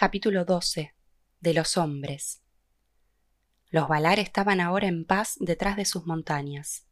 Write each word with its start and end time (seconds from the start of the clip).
Capítulo 0.00 0.46
12 0.46 0.94
de 1.40 1.52
los 1.52 1.76
hombres. 1.76 2.40
Los 3.68 3.86
Valar 3.86 4.18
estaban 4.18 4.58
ahora 4.58 4.88
en 4.88 5.04
paz 5.04 5.36
detrás 5.40 5.76
de 5.76 5.84
sus 5.84 6.06
montañas, 6.06 6.86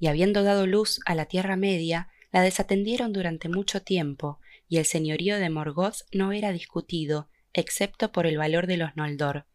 y 0.00 0.08
habiendo 0.08 0.42
dado 0.42 0.66
luz 0.66 0.98
a 1.06 1.14
la 1.14 1.26
Tierra 1.26 1.54
Media, 1.54 2.08
la 2.32 2.42
desatendieron 2.42 3.12
durante 3.12 3.48
mucho 3.48 3.82
tiempo, 3.82 4.40
y 4.66 4.78
el 4.78 4.86
señorío 4.86 5.38
de 5.38 5.50
Morgoth 5.50 5.98
no 6.10 6.32
era 6.32 6.50
discutido, 6.50 7.28
excepto 7.52 8.10
por 8.10 8.26
el 8.26 8.38
valor 8.38 8.66
de 8.66 8.76
los 8.76 8.96
Noldor. 8.96 9.46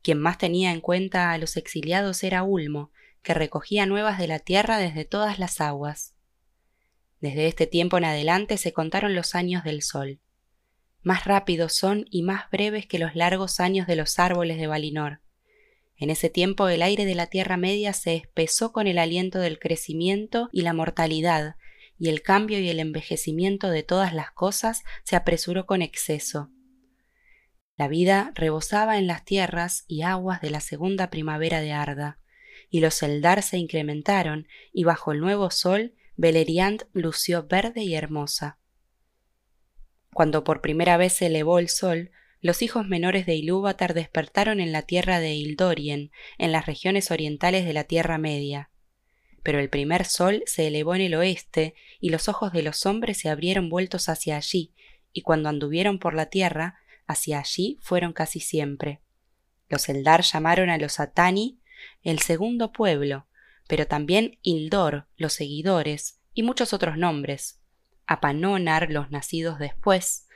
Quien 0.00 0.18
más 0.18 0.38
tenía 0.38 0.72
en 0.72 0.80
cuenta 0.80 1.32
a 1.32 1.36
los 1.36 1.58
exiliados 1.58 2.24
era 2.24 2.44
Ulmo, 2.44 2.92
que 3.22 3.34
recogía 3.34 3.84
nuevas 3.84 4.16
de 4.16 4.28
la 4.28 4.38
tierra 4.38 4.78
desde 4.78 5.04
todas 5.04 5.38
las 5.38 5.60
aguas. 5.60 6.14
Desde 7.20 7.46
este 7.46 7.66
tiempo 7.66 7.98
en 7.98 8.06
adelante 8.06 8.56
se 8.56 8.72
contaron 8.72 9.14
los 9.14 9.34
años 9.34 9.64
del 9.64 9.82
sol 9.82 10.18
más 11.02 11.24
rápidos 11.24 11.72
son 11.72 12.06
y 12.10 12.22
más 12.22 12.50
breves 12.50 12.86
que 12.86 12.98
los 12.98 13.14
largos 13.14 13.60
años 13.60 13.86
de 13.86 13.96
los 13.96 14.18
árboles 14.18 14.58
de 14.58 14.66
Valinor. 14.66 15.20
En 15.96 16.10
ese 16.10 16.30
tiempo 16.30 16.68
el 16.68 16.82
aire 16.82 17.04
de 17.04 17.14
la 17.14 17.26
Tierra 17.26 17.56
Media 17.56 17.92
se 17.92 18.16
espesó 18.16 18.72
con 18.72 18.86
el 18.86 18.98
aliento 18.98 19.38
del 19.38 19.58
crecimiento 19.58 20.48
y 20.52 20.62
la 20.62 20.72
mortalidad, 20.72 21.56
y 21.98 22.08
el 22.08 22.22
cambio 22.22 22.58
y 22.58 22.68
el 22.68 22.80
envejecimiento 22.80 23.70
de 23.70 23.84
todas 23.84 24.12
las 24.12 24.32
cosas 24.32 24.82
se 25.04 25.14
apresuró 25.14 25.66
con 25.66 25.82
exceso. 25.82 26.50
La 27.76 27.88
vida 27.88 28.32
rebosaba 28.34 28.98
en 28.98 29.06
las 29.06 29.24
tierras 29.24 29.84
y 29.86 30.02
aguas 30.02 30.40
de 30.40 30.50
la 30.50 30.60
segunda 30.60 31.10
primavera 31.10 31.60
de 31.60 31.72
Arda, 31.72 32.18
y 32.68 32.80
los 32.80 33.02
Eldar 33.02 33.42
se 33.42 33.58
incrementaron, 33.58 34.48
y 34.72 34.84
bajo 34.84 35.12
el 35.12 35.20
nuevo 35.20 35.50
sol 35.50 35.94
Beleriand 36.16 36.86
lució 36.92 37.46
verde 37.46 37.82
y 37.82 37.94
hermosa. 37.94 38.58
Cuando 40.14 40.44
por 40.44 40.60
primera 40.60 40.96
vez 40.96 41.14
se 41.14 41.26
elevó 41.26 41.58
el 41.58 41.68
sol, 41.68 42.10
los 42.40 42.60
hijos 42.60 42.86
menores 42.86 43.24
de 43.24 43.34
Ilúvatar 43.34 43.94
despertaron 43.94 44.60
en 44.60 44.72
la 44.72 44.82
tierra 44.82 45.20
de 45.20 45.34
Ildorien, 45.34 46.10
en 46.38 46.52
las 46.52 46.66
regiones 46.66 47.10
orientales 47.10 47.64
de 47.64 47.72
la 47.72 47.84
Tierra 47.84 48.18
Media. 48.18 48.70
Pero 49.42 49.58
el 49.58 49.70
primer 49.70 50.04
sol 50.04 50.42
se 50.46 50.66
elevó 50.66 50.94
en 50.94 51.00
el 51.00 51.14
oeste, 51.14 51.74
y 51.98 52.10
los 52.10 52.28
ojos 52.28 52.52
de 52.52 52.62
los 52.62 52.84
hombres 52.84 53.18
se 53.18 53.30
abrieron 53.30 53.70
vueltos 53.70 54.08
hacia 54.08 54.36
allí, 54.36 54.74
y 55.12 55.22
cuando 55.22 55.48
anduvieron 55.48 55.98
por 55.98 56.14
la 56.14 56.26
tierra, 56.26 56.78
hacia 57.06 57.38
allí 57.38 57.78
fueron 57.80 58.12
casi 58.12 58.40
siempre. 58.40 59.00
Los 59.68 59.88
Eldar 59.88 60.22
llamaron 60.22 60.68
a 60.68 60.78
los 60.78 61.00
Atani 61.00 61.60
el 62.02 62.18
segundo 62.18 62.72
pueblo, 62.72 63.26
pero 63.66 63.86
también 63.86 64.38
Ildor, 64.42 65.06
los 65.16 65.32
seguidores, 65.32 66.20
y 66.34 66.42
muchos 66.42 66.72
otros 66.72 66.98
nombres, 66.98 67.61
Apanonar 68.06 68.90
los 68.90 69.10
nacidos 69.10 69.58
después, 69.58 70.28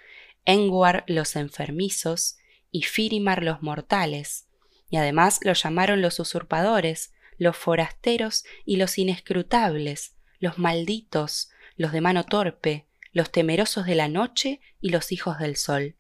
Enguar 0.44 1.04
los 1.08 1.34
enfermizos 1.34 2.36
y 2.70 2.82
Firimar 2.82 3.42
los 3.42 3.62
mortales, 3.62 4.48
y 4.88 4.96
además 4.96 5.40
los 5.42 5.62
llamaron 5.62 6.02
los 6.02 6.20
usurpadores, 6.20 7.12
los 7.38 7.56
forasteros 7.56 8.44
y 8.64 8.76
los 8.76 8.98
inescrutables, 8.98 10.16
los 10.38 10.58
malditos, 10.58 11.50
los 11.76 11.92
de 11.92 12.00
mano 12.00 12.24
torpe, 12.24 12.86
los 13.12 13.32
temerosos 13.32 13.86
de 13.86 13.94
la 13.94 14.08
noche 14.08 14.60
y 14.80 14.90
los 14.90 15.12
hijos 15.12 15.38
del 15.38 15.56
sol. 15.56 15.96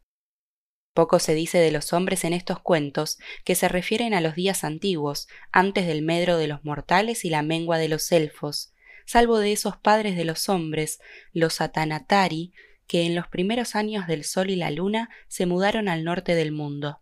Poco 0.94 1.18
se 1.18 1.34
dice 1.34 1.58
de 1.58 1.70
los 1.70 1.92
hombres 1.92 2.24
en 2.24 2.32
estos 2.32 2.60
cuentos 2.60 3.18
que 3.44 3.54
se 3.54 3.68
refieren 3.68 4.14
a 4.14 4.22
los 4.22 4.34
días 4.34 4.64
antiguos, 4.64 5.28
antes 5.52 5.86
del 5.86 6.02
medro 6.02 6.38
de 6.38 6.46
los 6.46 6.64
mortales 6.64 7.24
y 7.24 7.30
la 7.30 7.42
mengua 7.42 7.78
de 7.78 7.88
los 7.88 8.10
elfos, 8.12 8.72
salvo 9.06 9.38
de 9.38 9.52
esos 9.52 9.76
padres 9.76 10.16
de 10.16 10.24
los 10.24 10.48
hombres, 10.50 11.00
los 11.32 11.60
Atanatari, 11.60 12.52
que 12.86 13.06
en 13.06 13.14
los 13.14 13.26
primeros 13.28 13.74
años 13.74 14.06
del 14.06 14.24
Sol 14.24 14.50
y 14.50 14.56
la 14.56 14.70
Luna 14.70 15.08
se 15.28 15.46
mudaron 15.46 15.88
al 15.88 16.04
norte 16.04 16.34
del 16.34 16.52
mundo. 16.52 17.00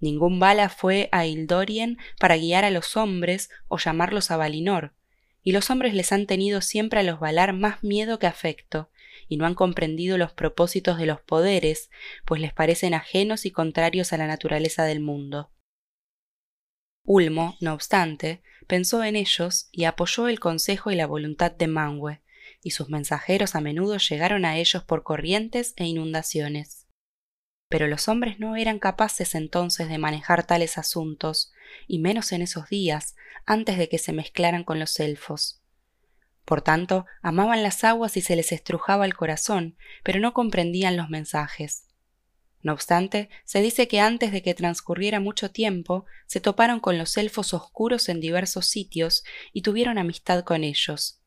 Ningún 0.00 0.38
bala 0.38 0.68
fue 0.68 1.08
a 1.12 1.24
Ildorien 1.24 1.98
para 2.20 2.36
guiar 2.36 2.64
a 2.64 2.70
los 2.70 2.96
hombres 2.96 3.48
o 3.68 3.78
llamarlos 3.78 4.30
a 4.30 4.36
Valinor, 4.36 4.92
y 5.42 5.52
los 5.52 5.70
hombres 5.70 5.94
les 5.94 6.12
han 6.12 6.26
tenido 6.26 6.60
siempre 6.60 7.00
a 7.00 7.02
los 7.02 7.20
Valar 7.20 7.52
más 7.52 7.82
miedo 7.82 8.18
que 8.18 8.26
afecto, 8.26 8.90
y 9.28 9.36
no 9.36 9.46
han 9.46 9.54
comprendido 9.54 10.18
los 10.18 10.32
propósitos 10.32 10.98
de 10.98 11.06
los 11.06 11.20
poderes, 11.20 11.90
pues 12.24 12.40
les 12.40 12.52
parecen 12.52 12.92
ajenos 12.92 13.46
y 13.46 13.50
contrarios 13.50 14.12
a 14.12 14.18
la 14.18 14.26
naturaleza 14.26 14.84
del 14.84 15.00
mundo. 15.00 15.50
Ulmo, 17.06 17.56
no 17.60 17.74
obstante, 17.74 18.42
pensó 18.66 19.04
en 19.04 19.14
ellos 19.14 19.68
y 19.70 19.84
apoyó 19.84 20.28
el 20.28 20.40
consejo 20.40 20.90
y 20.90 20.94
la 20.94 21.06
voluntad 21.06 21.52
de 21.52 21.68
Manwë, 21.68 22.22
y 22.62 22.70
sus 22.70 22.88
mensajeros 22.88 23.54
a 23.54 23.60
menudo 23.60 23.98
llegaron 23.98 24.46
a 24.46 24.56
ellos 24.56 24.84
por 24.84 25.02
corrientes 25.02 25.74
e 25.76 25.84
inundaciones. 25.84 26.86
Pero 27.68 27.88
los 27.88 28.08
hombres 28.08 28.38
no 28.40 28.56
eran 28.56 28.78
capaces 28.78 29.34
entonces 29.34 29.88
de 29.88 29.98
manejar 29.98 30.46
tales 30.46 30.78
asuntos, 30.78 31.52
y 31.86 31.98
menos 31.98 32.32
en 32.32 32.40
esos 32.40 32.70
días, 32.70 33.16
antes 33.44 33.76
de 33.76 33.88
que 33.90 33.98
se 33.98 34.12
mezclaran 34.12 34.64
con 34.64 34.78
los 34.78 34.98
elfos. 34.98 35.60
Por 36.46 36.62
tanto, 36.62 37.04
amaban 37.20 37.62
las 37.62 37.84
aguas 37.84 38.16
y 38.16 38.22
se 38.22 38.36
les 38.36 38.52
estrujaba 38.52 39.04
el 39.04 39.14
corazón, 39.14 39.76
pero 40.02 40.20
no 40.20 40.32
comprendían 40.32 40.96
los 40.96 41.10
mensajes. 41.10 41.86
No 42.64 42.72
obstante, 42.72 43.28
se 43.44 43.60
dice 43.60 43.88
que 43.88 44.00
antes 44.00 44.32
de 44.32 44.42
que 44.42 44.54
transcurriera 44.54 45.20
mucho 45.20 45.50
tiempo, 45.50 46.06
se 46.26 46.40
toparon 46.40 46.80
con 46.80 46.96
los 46.96 47.14
elfos 47.18 47.52
oscuros 47.52 48.08
en 48.08 48.20
diversos 48.20 48.66
sitios 48.66 49.22
y 49.52 49.60
tuvieron 49.60 49.98
amistad 49.98 50.44
con 50.44 50.64
ellos. 50.64 51.20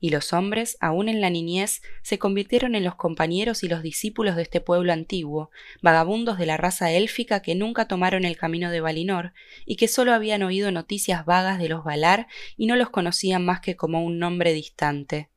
Y 0.00 0.10
los 0.10 0.34
hombres, 0.34 0.76
aun 0.80 1.08
en 1.08 1.22
la 1.22 1.30
niñez, 1.30 1.80
se 2.02 2.18
convirtieron 2.18 2.74
en 2.74 2.84
los 2.84 2.94
compañeros 2.94 3.62
y 3.62 3.68
los 3.68 3.82
discípulos 3.82 4.36
de 4.36 4.42
este 4.42 4.60
pueblo 4.60 4.92
antiguo, 4.92 5.50
vagabundos 5.80 6.36
de 6.36 6.44
la 6.44 6.58
raza 6.58 6.92
élfica 6.92 7.40
que 7.40 7.54
nunca 7.54 7.88
tomaron 7.88 8.26
el 8.26 8.36
camino 8.36 8.70
de 8.70 8.82
Valinor 8.82 9.32
y 9.64 9.76
que 9.76 9.88
sólo 9.88 10.12
habían 10.12 10.42
oído 10.42 10.70
noticias 10.72 11.24
vagas 11.24 11.58
de 11.58 11.70
los 11.70 11.84
Valar 11.84 12.26
y 12.58 12.66
no 12.66 12.76
los 12.76 12.90
conocían 12.90 13.46
más 13.46 13.60
que 13.60 13.76
como 13.76 14.04
un 14.04 14.18
nombre 14.18 14.52
distante. 14.52 15.30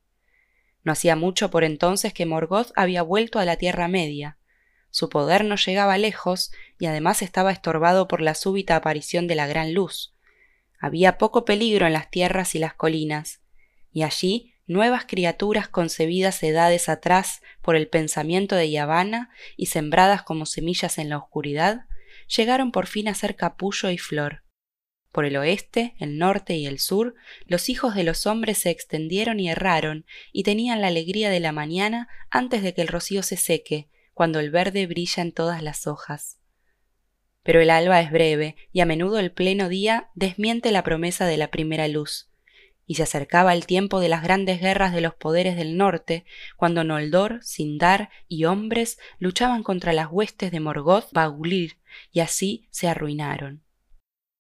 No 0.84 0.92
hacía 0.92 1.16
mucho 1.16 1.50
por 1.50 1.64
entonces 1.64 2.12
que 2.14 2.26
Morgoth 2.26 2.74
había 2.76 3.04
vuelto 3.04 3.40
a 3.40 3.46
la 3.46 3.56
Tierra 3.56 3.88
Media, 3.88 4.39
su 4.90 5.10
poder 5.10 5.46
no 5.46 5.56
llegaba 5.56 5.98
lejos 5.98 6.52
y 6.80 6.86
además 6.86 7.22
estaba 7.22 7.52
estorbado 7.52 8.08
por 8.08 8.22
la 8.22 8.36
súbita 8.36 8.76
aparición 8.76 9.28
de 9.28 9.36
la 9.36 9.48
gran 9.48 9.74
luz. 9.74 10.16
Había 10.80 11.18
poco 11.18 11.46
peligro 11.46 11.88
en 11.88 11.94
las 11.94 12.10
tierras 12.10 12.56
y 12.56 12.60
las 12.60 12.74
colinas, 12.74 13.42
y 13.92 14.04
allí 14.04 14.54
nuevas 14.66 15.06
criaturas 15.06 15.68
concebidas 15.68 16.42
edades 16.44 16.90
atrás 16.90 17.42
por 17.62 17.76
el 17.76 17.88
pensamiento 17.88 18.56
de 18.56 18.70
Yavanna 18.70 19.30
y 19.58 19.66
sembradas 19.66 20.22
como 20.22 20.46
semillas 20.46 20.98
en 20.98 21.10
la 21.10 21.18
oscuridad, 21.18 21.86
llegaron 22.36 22.72
por 22.72 22.88
fin 22.88 23.08
a 23.08 23.16
ser 23.16 23.36
capullo 23.36 23.90
y 23.90 23.98
flor. 23.98 24.44
Por 25.12 25.26
el 25.26 25.38
oeste, 25.38 25.96
el 26.00 26.20
norte 26.20 26.56
y 26.56 26.68
el 26.68 26.80
sur, 26.80 27.16
los 27.48 27.68
hijos 27.68 27.96
de 27.96 28.04
los 28.04 28.28
hombres 28.28 28.60
se 28.60 28.70
extendieron 28.70 29.40
y 29.40 29.50
erraron, 29.50 30.06
y 30.32 30.44
tenían 30.44 30.82
la 30.82 30.88
alegría 30.88 31.32
de 31.32 31.40
la 31.40 31.52
mañana 31.52 32.08
antes 32.30 32.62
de 32.62 32.76
que 32.76 32.82
el 32.82 32.88
rocío 32.88 33.24
se 33.24 33.38
seque, 33.38 33.90
cuando 34.20 34.42
el 34.42 34.52
verde 34.52 34.86
brilla 34.86 35.24
en 35.24 35.32
todas 35.32 35.64
las 35.64 35.88
hojas. 35.88 36.42
Pero 37.42 37.62
el 37.62 37.70
alba 37.70 38.02
es 38.02 38.12
breve 38.12 38.58
y 38.74 38.82
a 38.82 38.86
menudo 38.86 39.18
el 39.18 39.32
pleno 39.32 39.70
día 39.70 40.10
desmiente 40.14 40.74
la 40.74 40.84
promesa 40.84 41.26
de 41.26 41.38
la 41.38 41.52
primera 41.52 41.88
luz, 41.88 42.30
y 42.86 42.96
se 42.96 43.04
acercaba 43.04 43.54
el 43.54 43.66
tiempo 43.66 44.02
de 44.02 44.10
las 44.10 44.22
grandes 44.22 44.60
guerras 44.60 44.92
de 44.92 45.00
los 45.00 45.14
poderes 45.16 45.56
del 45.56 45.78
norte, 45.78 46.26
cuando 46.58 46.84
Noldor, 46.84 47.40
Sindar 47.44 48.10
y 48.28 48.44
hombres 48.44 49.00
luchaban 49.20 49.64
contra 49.64 49.94
las 49.94 50.10
huestes 50.12 50.52
de 50.52 50.60
Morgoth 50.60 51.14
Bagulir, 51.14 51.78
y 52.12 52.20
así 52.20 52.68
se 52.72 52.90
arruinaron. 52.90 53.64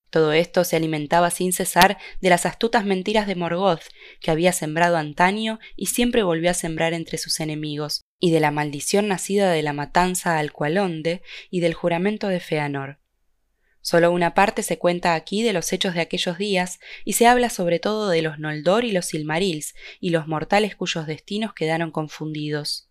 Todo 0.09 0.33
esto 0.33 0.63
se 0.63 0.75
alimentaba 0.75 1.29
sin 1.29 1.53
cesar 1.53 1.97
de 2.19 2.29
las 2.29 2.45
astutas 2.45 2.83
mentiras 2.83 3.27
de 3.27 3.35
Morgoth, 3.35 3.83
que 4.19 4.31
había 4.31 4.53
sembrado 4.53 4.97
antaño 4.97 5.59
y 5.75 5.87
siempre 5.87 6.23
volvió 6.23 6.49
a 6.49 6.55
sembrar 6.55 6.93
entre 6.93 7.17
sus 7.17 7.39
enemigos, 7.39 8.01
y 8.19 8.31
de 8.31 8.39
la 8.39 8.51
maldición 8.51 9.07
nacida 9.07 9.51
de 9.51 9.61
la 9.61 9.73
matanza 9.73 10.39
al 10.39 10.51
Cualonde 10.51 11.21
y 11.51 11.59
del 11.59 11.75
juramento 11.75 12.27
de 12.27 12.39
Feanor. 12.39 12.99
Solo 13.81 14.11
una 14.11 14.33
parte 14.33 14.61
se 14.61 14.77
cuenta 14.77 15.13
aquí 15.13 15.41
de 15.41 15.53
los 15.53 15.71
hechos 15.71 15.93
de 15.93 16.01
aquellos 16.01 16.37
días, 16.37 16.79
y 17.05 17.13
se 17.13 17.27
habla 17.27 17.49
sobre 17.49 17.79
todo 17.79 18.09
de 18.09 18.21
los 18.21 18.39
Noldor 18.39 18.85
y 18.85 18.91
los 18.91 19.05
Silmarils, 19.05 19.75
y 19.99 20.09
los 20.09 20.27
mortales 20.27 20.75
cuyos 20.75 21.07
destinos 21.07 21.53
quedaron 21.53 21.91
confundidos. 21.91 22.88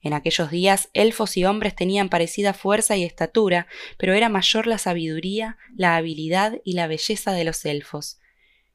En 0.00 0.12
aquellos 0.12 0.50
días 0.50 0.90
elfos 0.92 1.36
y 1.36 1.44
hombres 1.44 1.74
tenían 1.74 2.08
parecida 2.08 2.54
fuerza 2.54 2.96
y 2.96 3.04
estatura, 3.04 3.66
pero 3.96 4.14
era 4.14 4.28
mayor 4.28 4.66
la 4.66 4.78
sabiduría, 4.78 5.58
la 5.74 5.96
habilidad 5.96 6.60
y 6.64 6.74
la 6.74 6.86
belleza 6.86 7.32
de 7.32 7.44
los 7.44 7.64
elfos. 7.64 8.20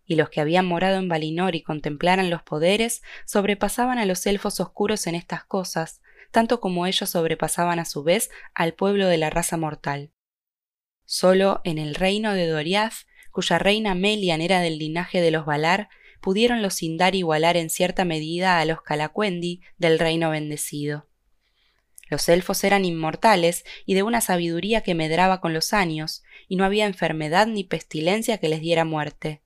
Y 0.05 0.15
los 0.15 0.29
que 0.29 0.41
habían 0.41 0.65
morado 0.65 0.97
en 0.97 1.07
Valinor 1.07 1.55
y 1.55 1.61
contemplaran 1.61 2.29
los 2.29 2.43
poderes 2.43 3.01
sobrepasaban 3.25 3.99
a 3.99 4.05
los 4.05 4.25
elfos 4.25 4.59
oscuros 4.59 5.07
en 5.07 5.15
estas 5.15 5.45
cosas, 5.45 6.01
tanto 6.31 6.59
como 6.59 6.85
ellos 6.87 7.09
sobrepasaban 7.09 7.79
a 7.79 7.85
su 7.85 8.03
vez 8.03 8.29
al 8.53 8.73
pueblo 8.73 9.07
de 9.07 9.17
la 9.17 9.29
raza 9.29 9.55
mortal. 9.55 10.11
Solo 11.05 11.61
en 11.63 11.77
el 11.77 11.95
reino 11.95 12.33
de 12.33 12.47
Doriath, 12.47 13.05
cuya 13.31 13.59
reina 13.59 13.95
Melian 13.95 14.41
era 14.41 14.59
del 14.59 14.77
linaje 14.77 15.21
de 15.21 15.31
los 15.31 15.45
Valar, 15.45 15.89
pudieron 16.21 16.61
los 16.61 16.75
Sindar 16.75 17.15
igualar 17.15 17.55
en 17.57 17.69
cierta 17.69 18.03
medida 18.05 18.59
a 18.59 18.65
los 18.65 18.81
Calacuendi 18.81 19.61
del 19.77 19.99
reino 19.99 20.29
bendecido. 20.29 21.07
Los 22.13 22.29
elfos 22.29 22.63
eran 22.63 22.85
inmortales 22.85 23.65
y 23.87 23.95
de 23.95 24.03
una 24.03 24.21
sabiduría 24.21 24.81
que 24.81 24.93
medraba 24.93 25.41
con 25.41 25.51
los 25.51 25.73
años, 25.73 26.21
y 26.47 26.57
no 26.57 26.63
había 26.63 26.85
enfermedad 26.85 27.47
ni 27.47 27.63
pestilencia 27.63 28.37
que 28.37 28.49
les 28.49 28.61
diera 28.61 28.85
muerte. 28.85 29.41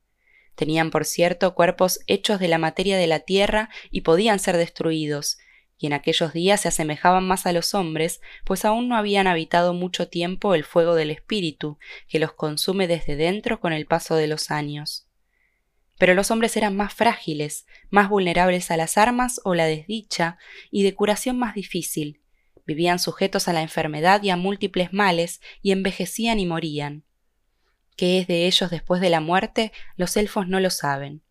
Tenían, 0.56 0.92
por 0.92 1.06
cierto, 1.06 1.56
cuerpos 1.56 2.02
hechos 2.08 2.42
de 2.42 2.50
la 2.50 2.58
materia 2.58 2.98
de 2.98 3.08
la 3.08 3.22
tierra 3.22 3.70
y 3.90 4.02
podían 4.02 4.40
ser 4.40 4.58
destruidos, 4.58 5.38
y 5.78 5.88
en 5.88 5.94
aquellos 5.94 6.34
días 6.34 6.60
se 6.60 6.68
asemejaban 6.68 7.26
más 7.26 7.46
a 7.46 7.54
los 7.54 7.74
hombres, 7.74 8.20
pues 8.44 8.66
aún 8.66 8.90
no 8.90 8.98
habían 8.98 9.28
habitado 9.28 9.74
mucho 9.74 10.10
tiempo 10.10 10.54
el 10.54 10.66
fuego 10.66 10.94
del 10.94 11.10
espíritu, 11.10 11.80
que 12.10 12.20
los 12.20 12.34
consume 12.34 12.86
desde 12.90 13.16
dentro 13.16 13.62
con 13.62 13.72
el 13.72 13.86
paso 13.86 14.16
de 14.16 14.28
los 14.28 14.52
años. 14.52 15.08
Pero 15.98 16.16
los 16.16 16.32
hombres 16.32 16.58
eran 16.58 16.76
más 16.76 16.94
frágiles, 16.94 17.66
más 17.90 18.10
vulnerables 18.10 18.72
a 18.72 18.76
las 18.76 18.98
armas 18.98 19.40
o 19.46 19.56
la 19.56 19.68
desdicha, 19.68 20.38
y 20.70 20.84
de 20.84 20.94
curación 20.94 21.40
más 21.40 21.56
difícil. 21.56 22.20
Vivían 22.68 23.00
sujetos 23.00 23.48
a 23.48 23.54
la 23.54 23.64
enfermedad 23.64 24.22
y 24.22 24.30
a 24.30 24.38
múltiples 24.38 24.94
males, 24.94 25.42
y 25.64 25.72
envejecían 25.72 26.40
y 26.40 26.46
morían. 26.46 27.06
¿Qué 27.96 28.20
es 28.20 28.28
de 28.28 28.46
ellos 28.46 28.70
después 28.70 29.02
de 29.02 29.10
la 29.10 29.22
muerte? 29.22 29.72
Los 29.96 30.18
elfos 30.18 30.48
no 30.48 30.60
lo 30.60 30.70
saben. 30.70 31.24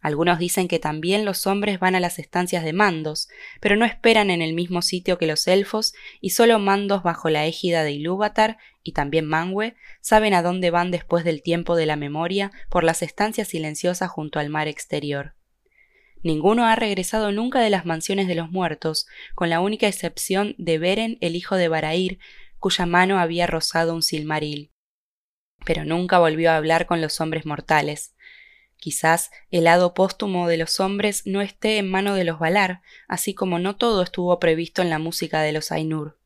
Algunos 0.00 0.38
dicen 0.38 0.66
que 0.66 0.78
también 0.78 1.24
los 1.24 1.46
hombres 1.46 1.78
van 1.78 1.94
a 1.94 2.00
las 2.00 2.18
estancias 2.18 2.64
de 2.64 2.72
mandos, 2.72 3.28
pero 3.60 3.76
no 3.76 3.84
esperan 3.84 4.30
en 4.30 4.42
el 4.42 4.54
mismo 4.54 4.82
sitio 4.82 5.18
que 5.18 5.26
los 5.26 5.46
elfos, 5.46 5.92
y 6.20 6.30
solo 6.30 6.58
mandos 6.58 7.02
bajo 7.02 7.28
la 7.28 7.46
égida 7.46 7.84
de 7.84 7.92
Ilúvatar 7.92 8.58
y 8.82 8.92
también 8.92 9.26
Mangue 9.26 9.76
saben 10.00 10.34
a 10.34 10.42
dónde 10.42 10.70
van 10.70 10.90
después 10.90 11.22
del 11.22 11.42
tiempo 11.42 11.76
de 11.76 11.86
la 11.86 11.96
memoria 11.96 12.50
por 12.70 12.82
las 12.82 13.02
estancias 13.02 13.48
silenciosas 13.48 14.10
junto 14.10 14.38
al 14.38 14.48
mar 14.48 14.68
exterior. 14.68 15.34
Ninguno 16.22 16.66
ha 16.66 16.76
regresado 16.76 17.32
nunca 17.32 17.60
de 17.60 17.70
las 17.70 17.86
mansiones 17.86 18.28
de 18.28 18.34
los 18.34 18.50
muertos, 18.50 19.06
con 19.34 19.48
la 19.48 19.60
única 19.60 19.88
excepción 19.88 20.54
de 20.58 20.78
Beren, 20.78 21.18
el 21.20 21.34
hijo 21.34 21.56
de 21.56 21.68
Barair, 21.68 22.18
cuya 22.58 22.84
mano 22.86 23.18
había 23.18 23.46
rozado 23.46 23.94
un 23.94 24.02
silmaril. 24.02 24.72
Pero 25.64 25.84
nunca 25.84 26.18
volvió 26.18 26.50
a 26.50 26.56
hablar 26.56 26.86
con 26.86 27.00
los 27.00 27.20
hombres 27.20 27.46
mortales. 27.46 28.14
Quizás 28.76 29.30
el 29.50 29.64
lado 29.64 29.94
póstumo 29.94 30.48
de 30.48 30.56
los 30.56 30.80
hombres 30.80 31.26
no 31.26 31.42
esté 31.42 31.78
en 31.78 31.90
mano 31.90 32.14
de 32.14 32.24
los 32.24 32.38
Valar, 32.38 32.82
así 33.08 33.34
como 33.34 33.58
no 33.58 33.76
todo 33.76 34.02
estuvo 34.02 34.38
previsto 34.38 34.82
en 34.82 34.90
la 34.90 34.98
música 34.98 35.42
de 35.42 35.52
los 35.52 35.72
Ainur. 35.72 36.18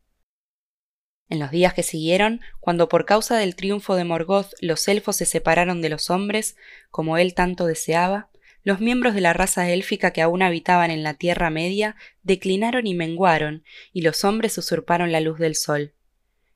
En 1.29 1.41
los 1.41 1.51
días 1.51 1.73
que 1.75 1.83
siguieron, 1.83 2.41
cuando 2.61 2.89
por 2.89 3.07
causa 3.07 3.37
del 3.37 3.57
triunfo 3.57 3.97
de 3.97 4.05
Morgoth 4.05 4.53
los 4.61 4.87
elfos 4.89 5.17
se 5.17 5.27
separaron 5.27 5.81
de 5.81 5.89
los 5.89 6.11
hombres, 6.11 6.57
como 6.91 7.17
él 7.17 7.35
tanto 7.35 7.67
deseaba, 7.67 8.31
los 8.65 8.81
miembros 8.81 9.15
de 9.15 9.21
la 9.21 9.35
raza 9.35 9.71
élfica 9.71 10.13
que 10.13 10.23
aún 10.23 10.43
habitaban 10.43 10.91
en 10.91 11.03
la 11.03 11.15
Tierra 11.15 11.51
Media 11.51 11.97
declinaron 12.23 12.87
y 12.87 12.95
menguaron, 12.95 13.63
y 13.93 14.01
los 14.01 14.25
hombres 14.25 14.57
usurparon 14.57 15.13
la 15.13 15.21
luz 15.21 15.39
del 15.39 15.55
sol. 15.55 15.93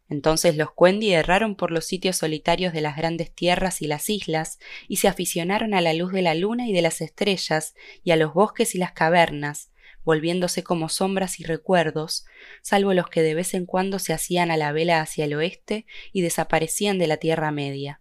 Entonces 0.08 0.56
los 0.56 0.72
Cuendi 0.72 1.12
erraron 1.12 1.54
por 1.54 1.70
los 1.70 1.84
sitios 1.84 2.16
solitarios 2.16 2.72
de 2.72 2.80
las 2.80 2.96
grandes 2.96 3.34
tierras 3.34 3.82
y 3.82 3.86
las 3.86 4.08
islas, 4.08 4.58
y 4.88 4.96
se 4.96 5.08
aficionaron 5.08 5.74
a 5.74 5.82
la 5.82 5.92
luz 5.92 6.12
de 6.12 6.22
la 6.22 6.34
luna 6.34 6.66
y 6.66 6.72
de 6.72 6.80
las 6.80 7.02
estrellas, 7.02 7.74
y 8.02 8.10
a 8.12 8.16
los 8.16 8.32
bosques 8.32 8.74
y 8.74 8.78
las 8.78 8.92
cavernas, 8.92 9.70
volviéndose 10.02 10.62
como 10.62 10.88
sombras 10.88 11.40
y 11.40 11.44
recuerdos, 11.44 12.24
salvo 12.62 12.94
los 12.94 13.10
que 13.10 13.20
de 13.20 13.34
vez 13.34 13.52
en 13.52 13.66
cuando 13.66 13.98
se 13.98 14.14
hacían 14.14 14.50
a 14.50 14.56
la 14.56 14.72
vela 14.72 15.02
hacia 15.02 15.26
el 15.26 15.34
oeste 15.34 15.84
y 16.10 16.22
desaparecían 16.22 16.98
de 16.98 17.06
la 17.06 17.18
Tierra 17.18 17.50
Media. 17.50 18.00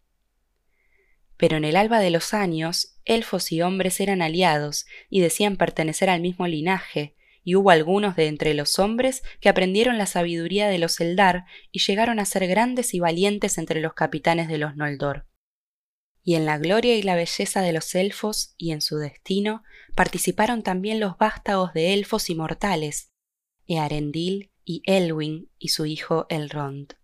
Pero 1.35 1.57
en 1.57 1.65
el 1.65 1.75
alba 1.75 1.99
de 1.99 2.09
los 2.09 2.33
años, 2.33 2.96
elfos 3.07 3.51
y 3.51 3.61
hombres 3.61 3.99
eran 3.99 4.21
aliados 4.21 4.85
y 5.09 5.21
decían 5.21 5.57
pertenecer 5.57 6.09
al 6.09 6.21
mismo 6.21 6.47
linaje, 6.47 7.15
y 7.43 7.55
hubo 7.55 7.71
algunos 7.71 8.15
de 8.17 8.27
entre 8.27 8.53
los 8.53 8.77
hombres 8.77 9.23
que 9.39 9.47
aprendieron 9.47 9.97
la 9.97 10.05
sabiduría 10.05 10.67
de 10.67 10.79
los 10.79 10.99
Eldar 10.99 11.45
y 11.71 11.79
llegaron 11.79 12.19
a 12.19 12.25
ser 12.25 12.45
grandes 12.45 12.93
y 12.93 12.99
valientes 12.99 13.57
entre 13.57 13.79
los 13.79 13.93
capitanes 13.93 14.49
de 14.49 14.57
los 14.57 14.75
Noldor. 14.75 15.25
Y 16.23 16.35
en 16.35 16.45
la 16.45 16.57
gloria 16.57 16.97
y 16.97 17.03
la 17.03 17.15
belleza 17.15 17.61
de 17.61 17.71
los 17.71 17.95
elfos 17.95 18.53
y 18.57 18.73
en 18.73 18.81
su 18.81 18.97
destino 18.97 19.63
participaron 19.95 20.61
también 20.61 20.99
los 20.99 21.17
vástagos 21.17 21.73
de 21.73 21.93
elfos 21.93 22.29
inmortales, 22.29 23.13
Earendil 23.65 24.51
y 24.65 24.81
Elwin 24.85 25.49
y 25.57 25.69
su 25.69 25.85
hijo 25.85 26.25
Elrond. 26.27 26.95